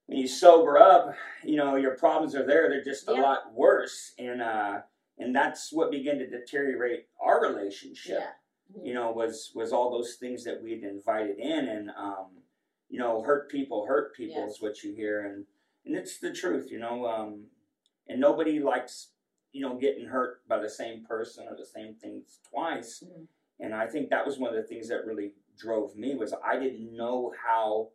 when 0.07 0.19
you 0.19 0.29
sober 0.29 0.79
up, 0.79 1.15
you 1.45 1.57
know, 1.57 1.77
your 1.77 1.97
problems 1.97 2.35
are 2.35 2.47
there; 2.47 2.69
they're 2.69 2.85
just 2.85 3.09
a 3.09 3.13
lot 3.15 3.53
worse, 3.55 4.13
and 4.19 4.43
uh, 4.43 4.81
and 5.19 5.35
that's 5.35 5.73
what 5.73 5.91
began 5.91 6.19
to 6.19 6.27
deteriorate 6.27 7.07
our 7.21 7.41
relationship 7.43 8.19
Yeah. 8.21 8.31
Mhm. 8.77 8.87
you 8.87 8.95
know 8.95 9.13
was 9.13 9.53
was 9.55 9.73
all 9.73 9.91
those 9.91 10.17
things 10.17 10.45
that 10.45 10.61
we'd 10.63 10.83
invited 10.85 11.39
in 11.39 11.69
and 11.69 11.89
um 11.91 12.27
you 12.89 12.99
know 12.99 13.23
hurt 13.23 13.51
people 13.51 13.87
hurt 13.87 14.15
people 14.15 14.47
is 14.49 14.61
what 14.61 14.83
you 14.83 14.95
hear 14.95 15.27
and 15.27 15.45
and 15.85 15.97
it's 15.97 16.19
the 16.19 16.33
truth 16.33 16.71
you 16.71 16.79
know 16.79 17.07
um 17.07 17.45
and 18.09 18.21
nobody 18.21 18.61
likes 18.61 19.11
you 19.53 19.63
know 19.63 19.77
getting 19.77 20.07
hurt 20.07 20.47
by 20.49 20.59
the 20.59 20.69
same 20.69 21.05
person 21.05 21.47
or 21.49 21.57
the 21.57 21.67
same 21.67 21.95
things 21.95 22.39
twice 22.51 23.03
Mhm. 23.05 23.27
and 23.61 23.75
i 23.75 23.87
think 23.87 24.11
that 24.11 24.27
was 24.27 24.39
one 24.39 24.55
of 24.55 24.57
the 24.57 24.69
things 24.69 24.89
that 24.89 25.07
really 25.07 25.33
drove 25.59 25.97
me 25.97 26.15
was 26.15 26.35
i 26.45 26.59
didn't 26.59 26.95
know 26.95 27.33
how 27.47 27.91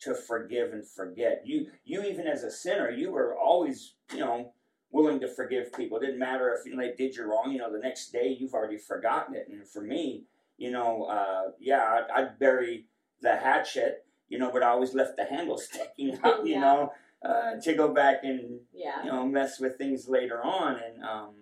to 0.00 0.14
forgive 0.14 0.72
and 0.72 0.86
forget 0.86 1.42
you 1.44 1.66
you 1.84 2.02
even 2.02 2.26
as 2.26 2.42
a 2.42 2.50
sinner 2.50 2.90
you 2.90 3.10
were 3.12 3.36
always 3.36 3.94
you 4.12 4.18
know 4.20 4.52
willing 4.90 5.18
to 5.20 5.26
forgive 5.26 5.72
people. 5.72 5.96
It 5.96 6.02
didn't 6.02 6.18
matter 6.18 6.52
if 6.54 6.66
you 6.66 6.76
know, 6.76 6.82
they 6.82 6.92
did 6.92 7.16
you 7.16 7.24
wrong. 7.24 7.50
You 7.50 7.58
know, 7.58 7.72
the 7.72 7.78
next 7.78 8.12
day 8.12 8.36
you've 8.38 8.52
already 8.52 8.76
forgotten 8.76 9.34
it. 9.34 9.48
And 9.50 9.66
for 9.66 9.80
me, 9.80 10.24
you 10.58 10.70
know, 10.70 11.04
uh, 11.04 11.52
yeah, 11.58 11.82
I'd, 11.82 12.10
I'd 12.14 12.38
bury 12.38 12.84
the 13.22 13.34
hatchet, 13.34 14.01
you 14.32 14.38
know, 14.38 14.50
but 14.50 14.62
I 14.62 14.68
always 14.70 14.94
left 14.94 15.18
the 15.18 15.26
handle 15.26 15.58
sticking 15.58 16.18
out, 16.24 16.46
you 16.46 16.54
Yeah. 16.54 16.60
know, 16.60 16.92
uh, 17.22 17.60
to 17.60 17.74
go 17.74 17.88
back 17.92 18.24
and 18.24 18.60
Yeah. 18.72 19.04
you 19.04 19.12
know 19.12 19.26
mess 19.26 19.60
with 19.60 19.76
things 19.76 20.08
later 20.08 20.42
on. 20.42 20.80
And 20.82 21.04
um, 21.04 21.34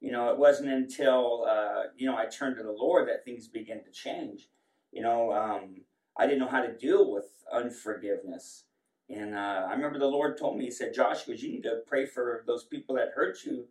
you 0.00 0.10
know, 0.10 0.30
it 0.32 0.38
wasn't 0.38 0.70
until 0.70 1.44
uh, 1.46 1.82
you 1.98 2.06
know 2.10 2.16
I 2.16 2.24
turned 2.26 2.56
to 2.56 2.62
the 2.62 2.72
Lord 2.72 3.08
that 3.08 3.26
things 3.26 3.46
began 3.46 3.84
to 3.84 3.90
change. 3.90 4.48
You 4.90 5.02
know, 5.02 5.32
um, 5.32 5.82
I 6.16 6.26
didn't 6.26 6.38
know 6.40 6.48
how 6.48 6.62
to 6.62 6.72
deal 6.74 7.12
with 7.12 7.26
unforgiveness. 7.52 8.64
And 9.10 9.34
uh, 9.34 9.66
I 9.68 9.72
remember 9.72 9.98
the 9.98 10.06
Lord 10.06 10.38
told 10.38 10.56
me, 10.56 10.64
He 10.64 10.70
said, 10.70 10.94
Josh, 10.94 11.24
goes, 11.26 11.42
you 11.42 11.50
need 11.52 11.62
to 11.64 11.82
pray 11.86 12.06
for 12.06 12.42
those 12.46 12.64
people 12.64 12.94
that 12.96 13.12
hurt 13.14 13.44
you 13.44 13.66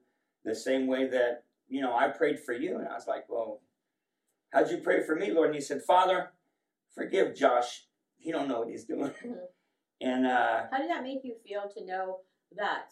the 0.45 0.53
same 0.55 0.85
way 0.87 1.07
that, 1.09 1.43
you 1.67 1.81
know, 1.81 1.95
I 1.95 2.07
prayed 2.09 2.39
for 2.39 2.53
you. 2.53 2.77
And 2.77 2.87
I 2.87 2.93
was 2.93 3.07
like, 3.07 3.25
well, 3.29 3.61
how'd 4.51 4.69
you 4.71 4.77
pray 4.77 5.03
for 5.03 5.15
me, 5.15 5.31
Lord? 5.31 5.47
And 5.47 5.55
He 5.55 5.61
said, 5.61 5.81
Father, 5.83 6.31
forgive 6.95 7.35
Josh. 7.35 7.86
He 8.27 8.33
don't 8.33 8.49
know 8.49 8.59
what 8.59 8.69
he's 8.69 8.83
doing. 8.83 9.11
Mhm. 9.25 9.47
And 10.01 10.27
uh, 10.27 10.67
How 10.69 10.77
did 10.79 10.89
that 10.91 11.01
make 11.01 11.23
you 11.23 11.35
feel 11.47 11.69
to 11.75 11.85
know 11.85 12.19
that 12.55 12.91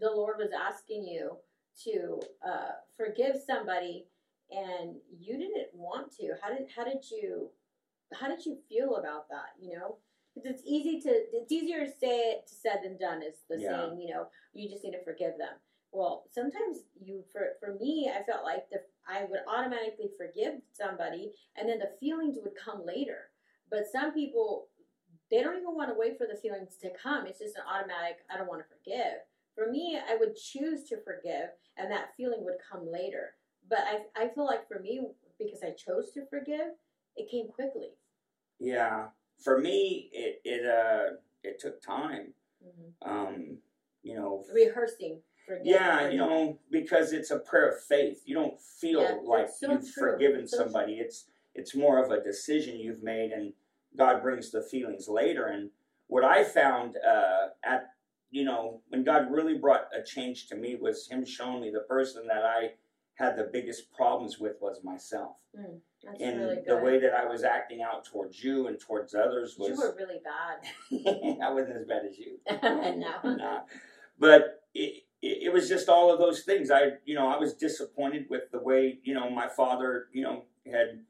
the 0.00 0.10
Lord 0.10 0.38
was 0.38 0.50
asking 0.50 1.04
you 1.06 1.36
to 1.84 2.20
uh, 2.44 2.72
forgive 2.96 3.36
somebody 3.46 4.06
and 4.50 4.96
you 5.20 5.36
didn't 5.36 5.68
want 5.74 6.10
to? 6.16 6.32
How 6.40 6.48
did 6.48 6.66
how 6.74 6.84
did 6.84 7.04
you 7.10 7.50
how 8.18 8.28
did 8.28 8.44
you 8.46 8.56
feel 8.68 8.96
about 8.96 9.28
that? 9.28 9.50
You 9.60 9.78
know, 9.78 9.98
because 10.34 10.50
it's 10.50 10.62
easy 10.66 10.98
to 11.02 11.10
it's 11.10 11.52
easier 11.52 11.84
to 11.84 11.92
say 11.92 12.32
it 12.32 12.48
said 12.48 12.80
than 12.82 12.96
done. 12.96 13.22
Is 13.22 13.36
the 13.50 13.58
Yeah. 13.60 13.68
saying? 13.70 14.00
You 14.00 14.14
know, 14.14 14.24
you 14.54 14.68
just 14.70 14.82
need 14.84 14.92
to 14.92 15.04
forgive 15.04 15.36
them. 15.36 15.56
Well, 15.92 16.24
sometimes 16.30 16.78
you 16.98 17.22
for 17.30 17.56
for 17.60 17.74
me, 17.74 18.10
I 18.10 18.22
felt 18.24 18.42
like 18.42 18.70
the 18.70 18.80
I 19.06 19.24
would 19.26 19.40
automatically 19.46 20.10
forgive 20.16 20.54
somebody, 20.72 21.34
and 21.56 21.68
then 21.68 21.78
the 21.78 21.92
feelings 22.00 22.38
would 22.42 22.56
come 22.56 22.84
later. 22.86 23.28
But 23.72 23.86
some 23.92 24.12
people 24.14 24.68
they 25.30 25.42
don't 25.42 25.56
even 25.56 25.74
want 25.74 25.88
to 25.90 25.98
wait 25.98 26.18
for 26.18 26.26
the 26.32 26.38
feelings 26.38 26.76
to 26.82 26.90
come. 27.02 27.26
It's 27.26 27.38
just 27.40 27.56
an 27.56 27.62
automatic, 27.66 28.18
I 28.32 28.36
don't 28.36 28.48
want 28.48 28.60
to 28.62 28.68
forgive. 28.68 29.14
For 29.54 29.70
me, 29.72 29.98
I 29.98 30.16
would 30.16 30.36
choose 30.36 30.84
to 30.90 30.98
forgive, 31.02 31.48
and 31.78 31.90
that 31.90 32.10
feeling 32.18 32.44
would 32.44 32.56
come 32.70 32.86
later. 32.92 33.34
But 33.68 33.78
I, 33.80 34.24
I 34.24 34.28
feel 34.28 34.44
like 34.44 34.68
for 34.68 34.78
me, 34.80 35.00
because 35.38 35.60
I 35.62 35.70
chose 35.70 36.12
to 36.12 36.26
forgive, 36.28 36.76
it 37.16 37.30
came 37.30 37.48
quickly. 37.48 37.92
yeah, 38.60 39.06
for 39.42 39.58
me, 39.58 40.10
it 40.12 40.40
it 40.44 40.66
uh, 40.66 41.16
it 41.42 41.58
took 41.58 41.80
time. 41.82 42.34
Mm-hmm. 42.64 43.10
Um, 43.10 43.58
you 44.02 44.14
know, 44.14 44.44
Rehearsing. 44.54 45.20
Yeah, 45.64 46.08
you 46.10 46.18
know, 46.18 46.58
because 46.70 47.12
it's 47.12 47.30
a 47.30 47.38
prayer 47.38 47.70
of 47.70 47.82
faith. 47.84 48.22
You 48.26 48.34
don't 48.34 48.60
feel 48.60 49.00
Yeah, 49.02 49.16
like 49.24 49.48
so 49.50 49.72
you've 49.72 49.92
true. 49.92 50.12
forgiven 50.12 50.46
So 50.46 50.58
true. 50.58 50.64
somebody. 50.66 50.94
It's 50.94 51.26
it's 51.54 51.74
more 51.74 52.02
of 52.04 52.10
a 52.10 52.22
decision 52.22 52.78
you've 52.78 53.02
made, 53.02 53.32
and 53.32 53.52
God 53.96 54.22
brings 54.22 54.50
the 54.50 54.62
feelings 54.62 55.08
later. 55.08 55.46
And 55.46 55.70
what 56.06 56.24
I 56.24 56.44
found 56.44 56.96
uh, 56.96 57.48
at 57.64 57.90
you 58.30 58.44
know 58.44 58.80
when 58.88 59.04
God 59.04 59.30
really 59.30 59.58
brought 59.58 59.88
a 59.96 60.02
change 60.02 60.46
to 60.48 60.56
me 60.56 60.76
was 60.76 61.08
Him 61.08 61.24
showing 61.24 61.62
me 61.62 61.70
the 61.70 61.80
person 61.80 62.26
that 62.28 62.44
I 62.44 62.72
had 63.14 63.36
the 63.36 63.48
biggest 63.52 63.92
problems 63.92 64.38
with 64.38 64.56
was 64.60 64.82
myself, 64.82 65.36
That's 65.54 66.20
and 66.20 66.40
really 66.40 66.56
the 66.66 66.76
way 66.76 66.98
that 66.98 67.12
I 67.12 67.26
was 67.26 67.44
acting 67.44 67.82
out 67.82 68.04
towards 68.04 68.42
you 68.42 68.66
and 68.68 68.80
towards 68.80 69.14
others 69.14 69.56
was 69.58 69.68
you 69.68 69.76
were 69.76 69.94
really 69.96 70.20
bad. 70.24 71.38
I 71.42 71.50
wasn't 71.52 71.76
as 71.76 71.86
bad 71.86 72.02
as 72.08 72.18
you. 72.18 72.38
no. 72.98 73.36
Nah. 73.36 73.60
But 74.18 74.62
it, 74.74 75.02
it, 75.20 75.44
it 75.44 75.52
was 75.52 75.68
just 75.68 75.88
all 75.88 76.12
of 76.12 76.18
those 76.18 76.42
things. 76.42 76.70
I, 76.70 76.92
you 77.04 77.14
know, 77.14 77.28
I 77.28 77.38
was 77.38 77.54
disappointed 77.54 78.26
with 78.30 78.50
the 78.50 78.60
way, 78.60 78.98
you 79.02 79.14
know, 79.14 79.28
my 79.30 79.48
father, 79.48 80.06
you 80.12 80.22
know, 80.22 80.44
had 80.66 81.00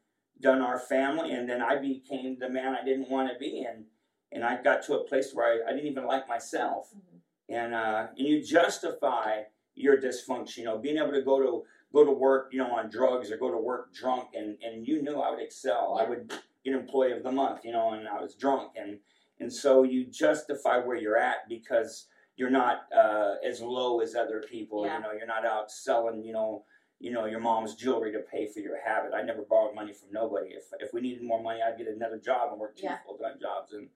done 0.43 0.61
our 0.61 0.79
family, 0.79 1.33
and 1.33 1.49
then 1.49 1.63
I 1.63 1.77
became 1.79 2.39
the 2.39 2.49
man 2.49 2.75
I 2.75 2.85
didn't 2.85 3.09
want 3.09 3.33
to 3.33 3.39
be, 3.39 3.65
and 3.69 3.85
and 4.33 4.43
I 4.45 4.63
got 4.63 4.83
to 4.85 4.95
a 4.95 5.05
place 5.05 5.33
where 5.35 5.47
I, 5.47 5.71
I 5.71 5.73
didn't 5.75 5.91
even 5.91 6.07
like 6.07 6.27
myself, 6.29 6.93
Mhm. 6.95 7.21
and 7.49 7.75
uh, 7.75 8.07
and 8.17 8.27
you 8.27 8.43
justify 8.43 9.43
your 9.75 9.97
dysfunction, 9.99 10.59
you 10.59 10.65
know, 10.65 10.79
being 10.79 10.99
able 10.99 11.13
to 11.13 11.23
go 11.23 11.41
to 11.41 11.65
go 11.93 12.05
to 12.05 12.11
work, 12.11 12.49
you 12.53 12.59
know, 12.59 12.73
on 12.73 12.91
drugs 12.91 13.31
or 13.31 13.37
go 13.37 13.51
to 13.51 13.59
work 13.59 13.93
drunk, 13.95 14.31
and 14.35 14.59
and 14.63 14.87
you 14.87 15.03
knew 15.03 15.21
I 15.21 15.31
would 15.31 15.41
excel. 15.41 15.99
I 16.01 16.05
would 16.09 16.33
get 16.65 16.75
employee 16.75 17.13
of 17.13 17.23
the 17.23 17.33
month, 17.33 17.65
you 17.65 17.73
know, 17.73 17.93
and 17.93 18.09
I 18.09 18.21
was 18.21 18.35
drunk, 18.35 18.73
and 18.77 18.99
and 19.41 19.53
so 19.53 19.83
you 19.83 20.05
justify 20.07 20.79
where 20.79 20.97
you're 20.97 21.17
at 21.19 21.49
because 21.49 22.07
you're 22.37 22.51
not 22.51 22.87
uh, 22.97 23.35
as 23.45 23.61
low 23.61 24.01
as 24.01 24.15
other 24.15 24.43
people. 24.49 24.87
Yeah. 24.87 24.97
You 24.97 25.03
know, 25.03 25.13
you're 25.13 25.27
not 25.27 25.45
out 25.45 25.71
selling, 25.71 26.23
you 26.25 26.33
know, 26.33 26.65
you 27.03 27.11
know 27.11 27.27
your 27.27 27.41
mom's 27.41 27.75
jewelry 27.75 28.13
to 28.13 28.21
pay 28.21 28.47
for 28.47 28.61
your 28.61 28.79
habit. 28.81 29.13
I 29.13 29.23
never 29.23 29.43
borrowed 29.43 29.75
money 29.75 29.93
from 29.93 30.13
nobody. 30.13 30.51
If 30.51 30.65
if 30.81 30.95
we 30.95 31.01
needed 31.01 31.25
more 31.25 31.43
money, 31.43 31.61
I'd 31.61 31.77
get 31.77 31.89
another 31.89 32.19
job 32.19 32.53
and 32.53 32.61
work 32.61 32.77
two 32.77 32.85
Yeah. 32.85 32.99
full 33.05 33.19
time 33.19 33.39
jobs. 33.41 33.73
And 33.73 33.89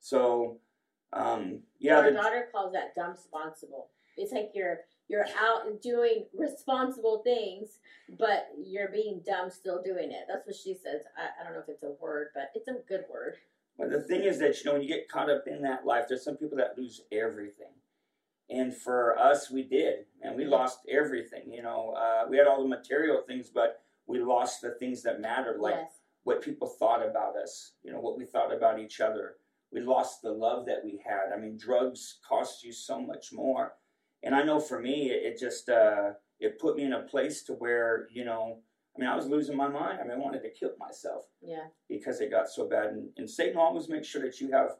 so, 0.00 0.58
um, 1.12 1.60
yeah, 1.78 1.98
Our 1.98 2.10
the, 2.10 2.16
daughter 2.16 2.48
calls 2.50 2.72
that 2.72 2.96
dumb 2.96 3.12
responsible. 3.12 3.90
It's 4.16 4.32
like 4.32 4.50
you're 4.54 4.80
you're 5.06 5.24
out 5.40 5.68
and 5.68 5.80
doing 5.80 6.26
responsible 6.34 7.22
things, 7.22 7.78
but 8.18 8.48
you're 8.60 8.88
being 8.90 9.22
dumb 9.24 9.50
still 9.50 9.80
doing 9.80 10.10
it. 10.10 10.24
That's 10.28 10.44
what 10.44 10.56
she 10.56 10.74
says. 10.74 11.02
I, 11.16 11.40
I 11.40 11.44
don't 11.44 11.54
know 11.54 11.60
if 11.60 11.68
it's 11.68 11.84
a 11.84 11.92
word, 12.02 12.30
but 12.34 12.50
it's 12.56 12.66
a 12.66 12.74
good 12.88 13.04
word. 13.08 13.36
But 13.78 13.90
the 13.90 14.00
thing 14.00 14.22
is 14.24 14.40
that 14.40 14.58
you 14.58 14.64
know 14.64 14.72
when 14.72 14.82
you 14.82 14.88
get 14.88 15.08
caught 15.08 15.30
up 15.30 15.46
in 15.46 15.62
that 15.62 15.86
life, 15.86 16.06
there's 16.08 16.24
some 16.24 16.36
people 16.36 16.58
that 16.58 16.76
lose 16.76 17.02
everything, 17.12 17.67
and 18.50 18.74
for 18.74 19.18
us, 19.18 19.50
we 19.50 19.62
did, 19.62 20.06
and 20.22 20.36
we 20.36 20.44
lost 20.44 20.80
everything. 20.90 21.52
You 21.52 21.62
know, 21.62 21.94
uh, 21.96 22.26
we 22.28 22.38
had 22.38 22.46
all 22.46 22.62
the 22.62 22.68
material 22.68 23.22
things, 23.26 23.50
but 23.50 23.80
we 24.06 24.20
lost 24.20 24.62
the 24.62 24.70
things 24.78 25.02
that 25.02 25.20
mattered, 25.20 25.58
like 25.60 25.74
yes. 25.76 25.92
what 26.24 26.42
people 26.42 26.68
thought 26.68 27.06
about 27.06 27.36
us. 27.36 27.72
You 27.82 27.92
know, 27.92 28.00
what 28.00 28.16
we 28.16 28.24
thought 28.24 28.54
about 28.54 28.78
each 28.80 29.00
other. 29.00 29.34
We 29.70 29.80
lost 29.82 30.22
the 30.22 30.32
love 30.32 30.64
that 30.66 30.82
we 30.82 30.98
had. 31.04 31.34
I 31.34 31.38
mean, 31.38 31.58
drugs 31.58 32.18
cost 32.26 32.64
you 32.64 32.72
so 32.72 33.00
much 33.00 33.32
more, 33.32 33.74
and 34.22 34.34
I 34.34 34.42
know 34.42 34.60
for 34.60 34.80
me, 34.80 35.10
it, 35.10 35.34
it 35.34 35.38
just 35.38 35.68
uh, 35.68 36.12
it 36.40 36.58
put 36.58 36.76
me 36.76 36.84
in 36.84 36.94
a 36.94 37.02
place 37.02 37.42
to 37.44 37.52
where 37.52 38.08
you 38.12 38.24
know. 38.24 38.60
I 38.96 39.00
mean, 39.00 39.10
I 39.10 39.14
was 39.14 39.26
losing 39.26 39.56
my 39.56 39.68
mind. 39.68 40.00
I 40.00 40.02
mean, 40.02 40.10
I 40.10 40.16
wanted 40.18 40.42
to 40.42 40.50
kill 40.50 40.72
myself 40.76 41.22
Yeah. 41.40 41.66
because 41.88 42.20
it 42.20 42.32
got 42.32 42.48
so 42.48 42.68
bad. 42.68 42.86
And, 42.86 43.10
and 43.16 43.30
Satan 43.30 43.56
always 43.56 43.88
makes 43.88 44.08
sure 44.08 44.22
that 44.22 44.40
you 44.40 44.50
have 44.50 44.70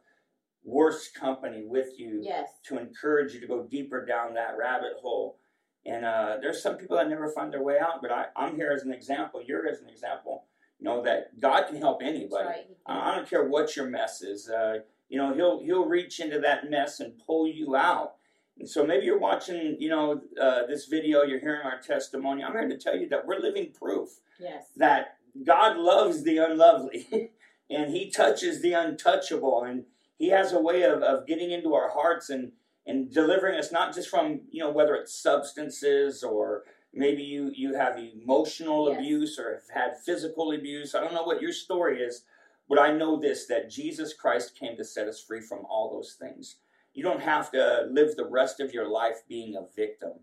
worse 0.63 1.09
company 1.11 1.63
with 1.65 1.97
you 1.99 2.21
Yes. 2.23 2.49
to 2.65 2.77
encourage 2.77 3.33
you 3.33 3.39
to 3.41 3.47
go 3.47 3.63
deeper 3.63 4.05
down 4.05 4.33
that 4.35 4.57
rabbit 4.57 4.93
hole. 5.01 5.37
And 5.85 6.05
uh, 6.05 6.37
there's 6.41 6.61
some 6.61 6.77
people 6.77 6.97
that 6.97 7.07
never 7.09 7.29
find 7.29 7.51
their 7.53 7.63
way 7.63 7.79
out, 7.79 8.01
but 8.01 8.11
I, 8.11 8.25
I'm 8.35 8.55
here 8.55 8.71
as 8.71 8.83
an 8.83 8.91
example. 8.93 9.41
You're 9.45 9.67
as 9.67 9.81
an 9.81 9.89
example. 9.89 10.43
You 10.79 10.85
know 10.85 11.01
that 11.03 11.39
God 11.39 11.67
can 11.67 11.77
help 11.77 12.01
anybody. 12.03 12.45
right. 12.47 12.67
I 12.85 13.11
I 13.11 13.15
don't 13.15 13.29
care 13.29 13.43
what 13.47 13.75
your 13.75 13.87
mess 13.87 14.21
is. 14.21 14.49
Uh, 14.49 14.79
you 15.09 15.17
know, 15.17 15.33
he'll 15.33 15.59
he'll 15.63 15.85
reach 15.85 16.19
into 16.19 16.39
that 16.39 16.69
mess 16.69 16.99
and 16.99 17.13
pull 17.25 17.47
you 17.47 17.75
out. 17.75 18.15
And 18.57 18.69
so 18.69 18.85
maybe 18.85 19.05
you're 19.05 19.19
watching, 19.19 19.77
you 19.79 19.89
know, 19.89 20.21
uh, 20.39 20.65
this 20.67 20.85
video. 20.85 21.23
You're 21.23 21.39
hearing 21.39 21.61
our 21.65 21.79
testimony. 21.81 22.43
I'm 22.43 22.51
here 22.53 22.67
to 22.67 22.77
tell 22.77 22.95
you 22.95 23.07
that 23.09 23.25
we're 23.25 23.39
living 23.39 23.71
proof 23.73 24.09
Yes. 24.39 24.65
that 24.77 25.17
God 25.45 25.77
loves 25.77 26.23
the 26.23 26.37
unlovely 26.37 27.31
and 27.69 27.91
He 27.93 28.09
touches 28.09 28.61
the 28.61 28.73
untouchable, 28.73 29.63
and 29.63 29.85
He 30.19 30.29
has 30.31 30.53
a 30.53 30.61
way 30.61 30.83
of, 30.83 31.03
of 31.03 31.27
getting 31.27 31.51
into 31.51 31.75
our 31.75 31.91
hearts 31.91 32.31
and 32.31 32.53
and 32.87 33.11
delivering 33.13 33.59
us 33.59 33.73
not 33.73 33.95
just 33.95 34.09
from 34.09 34.41
you 34.51 34.63
know 34.63 34.71
whether 34.71 34.95
it's 34.95 35.15
substances 35.15 36.23
or 36.23 36.65
maybe 36.93 37.23
you 37.23 37.51
you 37.55 37.75
have 37.75 37.99
emotional 37.99 38.89
Yes. 38.89 38.99
abuse 38.99 39.39
or 39.39 39.55
have 39.55 39.69
had 39.73 39.99
physical 40.05 40.53
abuse. 40.53 40.95
I 40.95 41.01
don't 41.01 41.15
know 41.15 41.23
what 41.25 41.41
your 41.43 41.53
story 41.53 42.01
is, 42.03 42.25
but 42.69 42.79
I 42.79 42.93
know 42.93 43.19
this 43.19 43.47
that 43.47 43.71
Jesus 43.71 44.13
Christ 44.13 44.55
came 44.59 44.77
to 44.77 44.85
set 44.85 45.09
us 45.09 45.21
free 45.21 45.41
from 45.41 45.65
all 45.69 45.91
those 45.93 46.15
things. 46.15 46.57
You 46.95 47.03
don't 47.03 47.23
have 47.23 47.51
to 47.53 47.87
live 47.91 48.17
the 48.17 48.27
rest 48.27 48.61
of 48.61 48.73
your 48.73 48.89
life 48.89 49.23
being 49.29 49.55
a 49.57 49.63
victim. 49.75 50.13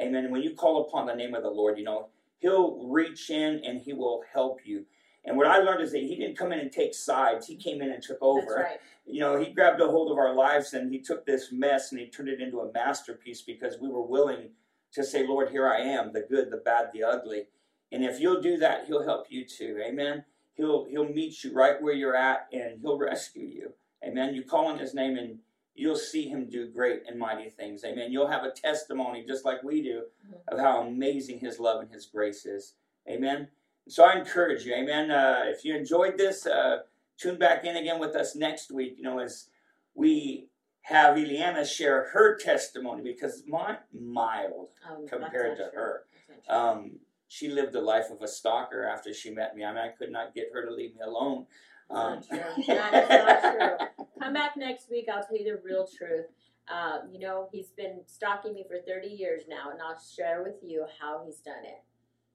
Amen. 0.00 0.32
When 0.32 0.42
you 0.42 0.54
call 0.56 0.82
upon 0.88 1.06
the 1.06 1.16
name 1.16 1.34
of 1.36 1.44
the 1.44 1.50
Lord, 1.50 1.78
you 1.78 1.84
know, 1.84 2.08
He'll 2.40 2.88
reach 2.88 3.30
in 3.30 3.62
and 3.66 3.80
He 3.82 3.94
will 3.94 4.22
help 4.34 4.60
you. 4.66 4.86
And 5.28 5.36
what 5.36 5.46
I 5.46 5.58
learned 5.58 5.82
is 5.82 5.92
that 5.92 6.02
He 6.02 6.16
didn't 6.16 6.38
come 6.38 6.52
in 6.52 6.58
and 6.58 6.72
take 6.72 6.94
sides, 6.94 7.46
He 7.46 7.56
came 7.56 7.82
in 7.82 7.90
and 7.90 8.02
took 8.02 8.18
over. 8.22 8.40
That's 8.40 8.70
right. 8.70 8.80
You 9.06 9.20
know, 9.20 9.38
He 9.38 9.52
grabbed 9.52 9.80
a 9.80 9.86
hold 9.86 10.10
of 10.10 10.16
our 10.16 10.34
lives 10.34 10.72
and 10.72 10.90
He 10.90 11.00
took 11.00 11.26
this 11.26 11.52
mess 11.52 11.92
and 11.92 12.00
He 12.00 12.06
turned 12.06 12.30
it 12.30 12.40
into 12.40 12.60
a 12.60 12.72
masterpiece 12.72 13.42
because 13.42 13.76
we 13.78 13.90
were 13.90 14.02
willing 14.02 14.50
to 14.92 15.04
say, 15.04 15.26
Lord, 15.26 15.50
here 15.50 15.68
I 15.68 15.80
am, 15.80 16.12
the 16.12 16.24
good, 16.28 16.50
the 16.50 16.56
bad, 16.56 16.86
the 16.94 17.04
ugly. 17.04 17.48
And 17.92 18.02
if 18.02 18.20
you'll 18.20 18.40
do 18.40 18.56
that, 18.56 18.86
He'll 18.86 19.04
help 19.04 19.26
you 19.28 19.44
too. 19.44 19.78
Amen. 19.86 20.24
He'll 20.54 20.86
He'll 20.86 21.08
meet 21.08 21.44
you 21.44 21.52
right 21.52 21.80
where 21.80 21.94
you're 21.94 22.16
at 22.16 22.48
and 22.50 22.80
He'll 22.80 22.98
rescue 22.98 23.46
you. 23.46 23.72
Amen. 24.02 24.34
You 24.34 24.44
call 24.44 24.66
on 24.66 24.78
His 24.78 24.94
name 24.94 25.18
and 25.18 25.40
you'll 25.74 25.96
see 25.96 26.26
Him 26.26 26.48
do 26.48 26.70
great 26.70 27.02
and 27.06 27.18
mighty 27.18 27.50
things. 27.50 27.84
Amen. 27.84 28.12
You'll 28.12 28.28
have 28.28 28.44
a 28.44 28.50
testimony 28.50 29.26
just 29.28 29.44
like 29.44 29.62
we 29.62 29.82
do 29.82 30.04
mm-hmm. 30.26 30.54
of 30.54 30.58
how 30.58 30.80
amazing 30.80 31.40
His 31.40 31.60
love 31.60 31.82
and 31.82 31.92
His 31.92 32.06
grace 32.06 32.46
is. 32.46 32.72
Amen. 33.06 33.48
So 33.88 34.04
I 34.04 34.18
encourage 34.18 34.64
you. 34.64 34.74
Amen. 34.74 35.10
Uh, 35.10 35.42
if 35.46 35.64
you 35.64 35.74
enjoyed 35.74 36.18
this, 36.18 36.46
uh, 36.46 36.78
tune 37.16 37.38
back 37.38 37.64
in 37.64 37.76
again 37.76 37.98
with 37.98 38.14
us 38.14 38.36
next 38.36 38.70
week. 38.70 38.94
You 38.98 39.04
know, 39.04 39.18
as 39.18 39.48
we 39.94 40.48
have 40.82 41.16
Eliana 41.16 41.66
share 41.66 42.08
her 42.12 42.36
testimony 42.36 43.02
because 43.02 43.42
mine 43.46 43.78
mild 43.92 44.68
Um, 44.88 45.06
compared 45.06 45.56
to 45.58 45.70
true. 45.70 45.78
her. 45.80 46.04
That's 46.28 46.46
not 46.48 46.72
true. 46.74 46.80
Um, 46.82 47.00
she 47.28 47.48
lived 47.48 47.72
the 47.72 47.80
life 47.80 48.10
of 48.10 48.22
a 48.22 48.28
stalker 48.28 48.84
after 48.84 49.12
she 49.12 49.30
met 49.30 49.54
me. 49.56 49.64
I 49.64 49.68
mean, 49.72 49.78
I 49.78 49.88
could 49.88 50.10
not 50.10 50.34
get 50.34 50.48
her 50.52 50.64
to 50.64 50.70
leave 50.70 50.94
me 50.94 51.02
alone. 51.02 51.46
Um, 51.90 52.14
not 52.14 52.28
true. 52.28 52.38
That 52.66 52.94
is 52.94 53.08
not 53.08 53.52
true. 53.52 54.06
Come 54.20 54.32
back 54.32 54.56
next 54.56 54.90
week. 54.90 55.08
I'll 55.12 55.22
tell 55.24 55.36
you 55.36 55.44
the 55.44 55.60
real 55.62 55.86
truth. 55.86 56.26
Uh, 56.70 57.00
you 57.10 57.18
know, 57.18 57.48
he's 57.52 57.68
been 57.70 58.00
stalking 58.06 58.52
me 58.54 58.64
for 58.68 58.78
30 58.86 59.08
years 59.08 59.42
now, 59.48 59.70
and 59.70 59.80
I'll 59.80 59.98
share 59.98 60.42
with 60.42 60.56
you 60.62 60.86
how 61.00 61.22
he's 61.24 61.38
done 61.40 61.64
it. 61.64 61.82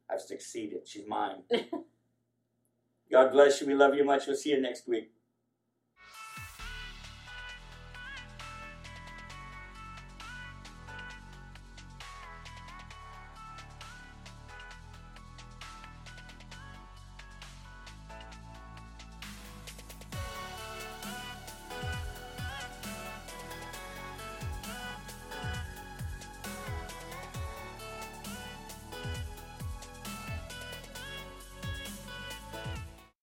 I've 0.10 0.22
succeeded. 0.22 0.88
She's 0.88 1.08
mine. 1.08 1.44
God 3.12 3.32
bless 3.32 3.62
you. 3.62 3.68
We 3.68 3.76
love 3.76 3.96
you 3.96 4.06
much. 4.06 4.28
We'll 4.28 4.36
see 4.36 4.52
you 4.52 4.62
next 4.62 4.88
week. 4.88 5.12